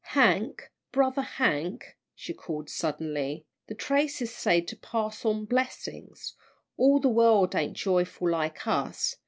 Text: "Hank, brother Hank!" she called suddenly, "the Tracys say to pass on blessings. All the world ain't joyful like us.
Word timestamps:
"Hank, 0.17 0.71
brother 0.91 1.21
Hank!" 1.21 1.95
she 2.15 2.33
called 2.33 2.71
suddenly, 2.71 3.45
"the 3.67 3.75
Tracys 3.75 4.33
say 4.35 4.59
to 4.61 4.75
pass 4.75 5.23
on 5.23 5.45
blessings. 5.45 6.33
All 6.75 6.99
the 6.99 7.07
world 7.07 7.53
ain't 7.53 7.77
joyful 7.77 8.31
like 8.31 8.65
us. 8.65 9.15